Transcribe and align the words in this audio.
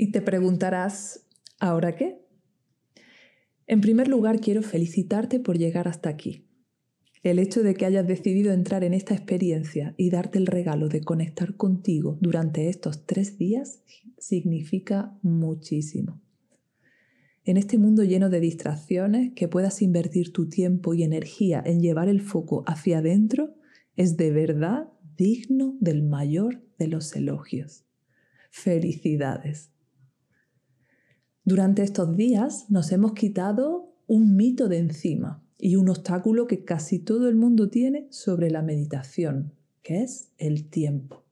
Y 0.00 0.12
te 0.12 0.22
preguntarás, 0.22 1.26
¿ahora 1.58 1.96
qué? 1.96 2.24
En 3.66 3.80
primer 3.80 4.06
lugar, 4.06 4.40
quiero 4.40 4.62
felicitarte 4.62 5.40
por 5.40 5.58
llegar 5.58 5.88
hasta 5.88 6.08
aquí. 6.08 6.46
El 7.24 7.40
hecho 7.40 7.64
de 7.64 7.74
que 7.74 7.84
hayas 7.84 8.06
decidido 8.06 8.52
entrar 8.52 8.84
en 8.84 8.94
esta 8.94 9.12
experiencia 9.12 9.94
y 9.96 10.10
darte 10.10 10.38
el 10.38 10.46
regalo 10.46 10.88
de 10.88 11.00
conectar 11.00 11.56
contigo 11.56 12.16
durante 12.20 12.68
estos 12.68 13.06
tres 13.06 13.38
días 13.38 13.82
significa 14.18 15.18
muchísimo. 15.22 16.22
En 17.44 17.56
este 17.56 17.76
mundo 17.76 18.04
lleno 18.04 18.30
de 18.30 18.38
distracciones, 18.38 19.32
que 19.34 19.48
puedas 19.48 19.82
invertir 19.82 20.32
tu 20.32 20.48
tiempo 20.48 20.94
y 20.94 21.02
energía 21.02 21.60
en 21.66 21.80
llevar 21.80 22.08
el 22.08 22.20
foco 22.20 22.62
hacia 22.68 22.98
adentro 22.98 23.56
es 23.96 24.16
de 24.16 24.30
verdad 24.30 24.92
digno 25.16 25.76
del 25.80 26.04
mayor 26.04 26.62
de 26.78 26.86
los 26.86 27.16
elogios. 27.16 27.84
Felicidades. 28.50 29.72
Durante 31.48 31.82
estos 31.82 32.14
días 32.14 32.66
nos 32.68 32.92
hemos 32.92 33.14
quitado 33.14 33.94
un 34.06 34.36
mito 34.36 34.68
de 34.68 34.76
encima 34.76 35.42
y 35.58 35.76
un 35.76 35.88
obstáculo 35.88 36.46
que 36.46 36.62
casi 36.62 36.98
todo 36.98 37.26
el 37.26 37.36
mundo 37.36 37.70
tiene 37.70 38.06
sobre 38.10 38.50
la 38.50 38.60
meditación, 38.60 39.54
que 39.82 40.02
es 40.02 40.28
el 40.36 40.68
tiempo. 40.68 41.24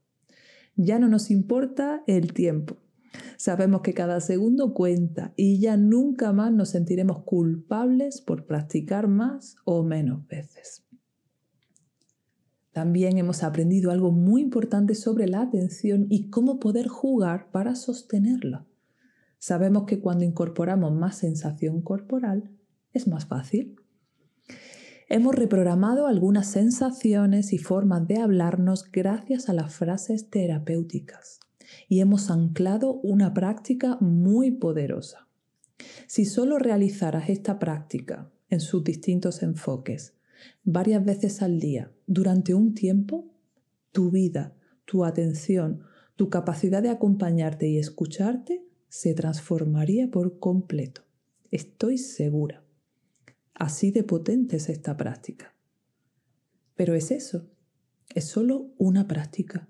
Ya 0.74 0.98
no 0.98 1.08
nos 1.08 1.30
importa 1.30 2.02
el 2.06 2.32
tiempo. 2.32 2.78
Sabemos 3.36 3.82
que 3.82 3.92
cada 3.92 4.22
segundo 4.22 4.72
cuenta 4.72 5.34
y 5.36 5.60
ya 5.60 5.76
nunca 5.76 6.32
más 6.32 6.50
nos 6.50 6.70
sentiremos 6.70 7.22
culpables 7.24 8.22
por 8.22 8.46
practicar 8.46 9.08
más 9.08 9.56
o 9.66 9.82
menos 9.82 10.26
veces. 10.28 10.82
También 12.72 13.18
hemos 13.18 13.42
aprendido 13.42 13.90
algo 13.90 14.12
muy 14.12 14.40
importante 14.40 14.94
sobre 14.94 15.28
la 15.28 15.42
atención 15.42 16.06
y 16.08 16.30
cómo 16.30 16.58
poder 16.58 16.88
jugar 16.88 17.50
para 17.50 17.74
sostenerla. 17.74 18.64
Sabemos 19.46 19.84
que 19.84 20.00
cuando 20.00 20.24
incorporamos 20.24 20.92
más 20.92 21.18
sensación 21.18 21.80
corporal 21.80 22.50
es 22.92 23.06
más 23.06 23.26
fácil. 23.26 23.76
Hemos 25.08 25.36
reprogramado 25.36 26.08
algunas 26.08 26.48
sensaciones 26.48 27.52
y 27.52 27.58
formas 27.58 28.08
de 28.08 28.16
hablarnos 28.16 28.90
gracias 28.90 29.48
a 29.48 29.52
las 29.52 29.72
frases 29.72 30.30
terapéuticas 30.30 31.38
y 31.88 32.00
hemos 32.00 32.28
anclado 32.28 32.94
una 33.04 33.34
práctica 33.34 33.98
muy 34.00 34.50
poderosa. 34.50 35.28
Si 36.08 36.24
solo 36.24 36.58
realizaras 36.58 37.28
esta 37.28 37.60
práctica 37.60 38.28
en 38.50 38.58
sus 38.58 38.82
distintos 38.82 39.44
enfoques 39.44 40.14
varias 40.64 41.04
veces 41.04 41.40
al 41.40 41.60
día 41.60 41.92
durante 42.08 42.52
un 42.52 42.74
tiempo, 42.74 43.30
tu 43.92 44.10
vida, 44.10 44.56
tu 44.86 45.04
atención, 45.04 45.82
tu 46.16 46.30
capacidad 46.30 46.82
de 46.82 46.90
acompañarte 46.90 47.68
y 47.68 47.78
escucharte 47.78 48.65
se 48.96 49.12
transformaría 49.12 50.10
por 50.10 50.38
completo. 50.38 51.02
Estoy 51.50 51.98
segura. 51.98 52.64
Así 53.52 53.90
de 53.90 54.04
potente 54.04 54.56
es 54.56 54.70
esta 54.70 54.96
práctica. 54.96 55.54
Pero 56.76 56.94
es 56.94 57.10
eso, 57.10 57.46
es 58.14 58.24
solo 58.24 58.72
una 58.78 59.06
práctica. 59.06 59.68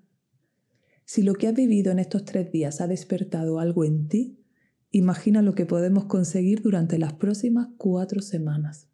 Si 1.04 1.24
lo 1.24 1.34
que 1.34 1.48
has 1.48 1.54
vivido 1.54 1.90
en 1.90 1.98
estos 1.98 2.24
tres 2.24 2.52
días 2.52 2.80
ha 2.80 2.86
despertado 2.86 3.58
algo 3.58 3.84
en 3.84 4.06
ti, 4.06 4.44
imagina 4.92 5.42
lo 5.42 5.56
que 5.56 5.66
podemos 5.66 6.04
conseguir 6.04 6.62
durante 6.62 6.96
las 6.96 7.14
próximas 7.14 7.70
cuatro 7.78 8.22
semanas. 8.22 8.88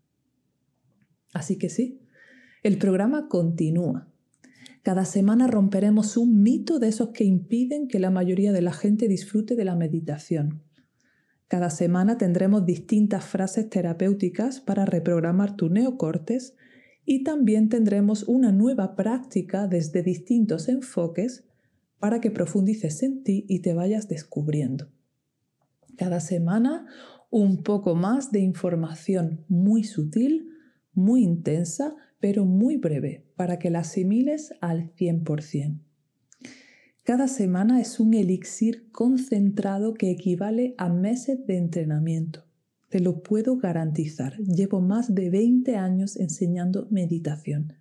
Así 1.34 1.58
que 1.58 1.68
sí, 1.68 2.00
el 2.62 2.78
programa 2.78 3.28
continúa. 3.28 4.10
Cada 4.82 5.04
semana 5.04 5.46
romperemos 5.46 6.16
un 6.16 6.42
mito 6.42 6.80
de 6.80 6.88
esos 6.88 7.10
que 7.10 7.24
impiden 7.24 7.86
que 7.86 8.00
la 8.00 8.10
mayoría 8.10 8.52
de 8.52 8.62
la 8.62 8.72
gente 8.72 9.06
disfrute 9.06 9.54
de 9.54 9.64
la 9.64 9.76
meditación. 9.76 10.64
Cada 11.46 11.70
semana 11.70 12.18
tendremos 12.18 12.66
distintas 12.66 13.24
frases 13.24 13.70
terapéuticas 13.70 14.60
para 14.60 14.84
reprogramar 14.84 15.54
tu 15.54 15.68
neocortes 15.68 16.56
y 17.04 17.22
también 17.22 17.68
tendremos 17.68 18.24
una 18.24 18.50
nueva 18.50 18.96
práctica 18.96 19.68
desde 19.68 20.02
distintos 20.02 20.68
enfoques 20.68 21.44
para 22.00 22.20
que 22.20 22.32
profundices 22.32 23.02
en 23.04 23.22
ti 23.22 23.44
y 23.48 23.60
te 23.60 23.74
vayas 23.74 24.08
descubriendo. 24.08 24.88
Cada 25.96 26.18
semana 26.18 26.86
un 27.30 27.62
poco 27.62 27.94
más 27.94 28.32
de 28.32 28.40
información 28.40 29.44
muy 29.48 29.84
sutil, 29.84 30.48
muy 30.92 31.22
intensa, 31.22 31.94
pero 32.22 32.44
muy 32.44 32.76
breve, 32.76 33.26
para 33.34 33.58
que 33.58 33.68
la 33.68 33.80
asimiles 33.80 34.54
al 34.60 34.94
100%. 34.94 35.80
Cada 37.02 37.26
semana 37.26 37.80
es 37.80 37.98
un 37.98 38.14
elixir 38.14 38.92
concentrado 38.92 39.94
que 39.94 40.12
equivale 40.12 40.76
a 40.78 40.88
meses 40.88 41.44
de 41.48 41.56
entrenamiento. 41.56 42.44
Te 42.90 43.00
lo 43.00 43.24
puedo 43.24 43.56
garantizar. 43.56 44.36
Llevo 44.38 44.80
más 44.80 45.12
de 45.12 45.30
20 45.30 45.74
años 45.74 46.16
enseñando 46.16 46.86
meditación 46.92 47.72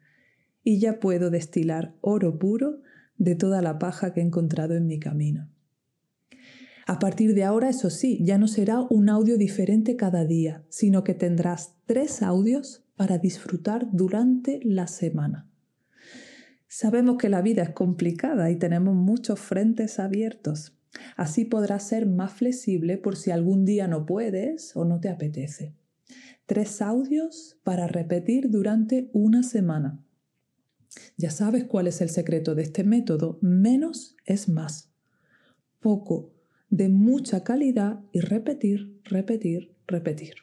y 0.64 0.80
ya 0.80 1.00
puedo 1.00 1.30
destilar 1.30 1.94
oro 2.02 2.40
puro 2.40 2.82
de 3.20 3.36
toda 3.36 3.62
la 3.62 3.78
paja 3.78 4.12
que 4.12 4.22
he 4.22 4.24
encontrado 4.24 4.74
en 4.74 4.88
mi 4.88 5.00
camino. 5.00 5.52
A 6.92 7.00
partir 7.00 7.34
de 7.36 7.46
ahora, 7.46 7.70
eso 7.70 7.90
sí, 7.90 8.20
ya 8.22 8.38
no 8.38 8.50
será 8.50 8.82
un 8.82 9.08
audio 9.08 9.38
diferente 9.38 9.96
cada 9.96 10.26
día, 10.26 10.66
sino 10.68 11.06
que 11.06 11.14
tendrás 11.14 11.78
tres 11.86 12.22
audios 12.22 12.84
para 12.98 13.18
disfrutar 13.18 13.88
durante 13.94 14.60
la 14.66 14.88
semana. 14.88 15.50
Sabemos 16.68 17.16
que 17.18 17.30
la 17.30 17.42
vida 17.42 17.64
es 17.64 17.70
complicada 17.70 18.52
y 18.52 18.58
tenemos 18.58 18.94
muchos 18.94 19.40
frentes 19.40 20.00
abiertos. 20.00 20.78
Así 21.16 21.46
podrás 21.46 21.84
ser 21.84 22.08
más 22.08 22.34
flexible 22.34 22.98
por 22.98 23.16
si 23.16 23.32
algún 23.32 23.64
día 23.64 23.88
no 23.88 24.06
puedes 24.06 24.76
o 24.76 24.84
no 24.84 25.00
te 25.00 25.08
apetece. 25.08 25.74
Tres 26.46 26.82
audios 26.82 27.58
para 27.64 27.88
repetir 27.88 28.50
durante 28.50 29.10
una 29.14 29.44
semana. 29.44 30.04
Ya 31.16 31.32
sabes 31.32 31.64
cuál 31.64 31.88
es 31.88 32.02
el 32.02 32.10
secreto 32.10 32.54
de 32.54 32.64
este 32.64 32.84
método. 32.84 33.40
Menos 33.42 34.18
es 34.26 34.50
más. 34.50 34.92
Poco, 35.80 36.34
de 36.72 36.90
mucha 36.90 37.44
calidad 37.44 38.00
y 38.12 38.22
repetir, 38.22 39.00
repetir, 39.04 39.76
repetir. 39.86 40.34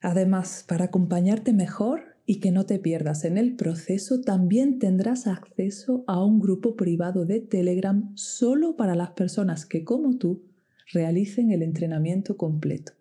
Además, 0.00 0.64
para 0.68 0.84
acompañarte 0.84 1.52
mejor, 1.52 2.12
y 2.24 2.40
que 2.40 2.52
no 2.52 2.66
te 2.66 2.78
pierdas 2.78 3.24
en 3.24 3.36
el 3.36 3.56
proceso, 3.56 4.20
también 4.20 4.78
tendrás 4.78 5.26
acceso 5.26 6.04
a 6.06 6.24
un 6.24 6.38
grupo 6.38 6.76
privado 6.76 7.24
de 7.24 7.40
Telegram 7.40 8.12
solo 8.14 8.76
para 8.76 8.94
las 8.94 9.10
personas 9.10 9.66
que, 9.66 9.84
como 9.84 10.18
tú, 10.18 10.44
realicen 10.92 11.50
el 11.50 11.62
entrenamiento 11.62 12.36
completo. 12.36 12.92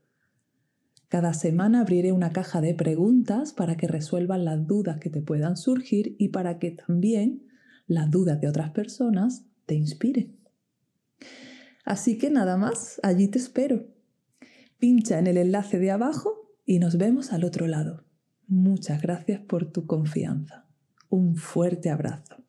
Cada 1.07 1.33
semana 1.33 1.81
abriré 1.81 2.13
una 2.13 2.31
caja 2.31 2.61
de 2.61 2.73
preguntas 2.73 3.53
para 3.53 3.75
que 3.75 3.87
resuelvan 3.87 4.45
las 4.45 4.65
dudas 4.65 4.97
que 4.97 5.09
te 5.09 5.21
puedan 5.21 5.57
surgir 5.57 6.15
y 6.17 6.29
para 6.29 6.57
que 6.57 6.71
también 6.71 7.43
las 7.85 8.09
dudas 8.09 8.39
de 8.39 8.47
otras 8.47 8.71
personas 8.71 9.45
te 9.65 9.75
inspiren. 9.75 10.40
Así 11.85 12.17
que 12.17 12.29
nada 12.29 12.57
más, 12.57 12.99
allí 13.03 13.27
te 13.27 13.39
espero. 13.39 13.87
Pincha 14.77 15.19
en 15.19 15.27
el 15.27 15.37
enlace 15.37 15.79
de 15.79 15.91
abajo 15.91 16.55
y 16.65 16.79
nos 16.79 16.97
vemos 16.97 17.33
al 17.33 17.43
otro 17.43 17.67
lado. 17.67 18.05
Muchas 18.47 19.01
gracias 19.01 19.39
por 19.41 19.71
tu 19.71 19.85
confianza. 19.85 20.67
Un 21.09 21.35
fuerte 21.35 21.89
abrazo. 21.89 22.40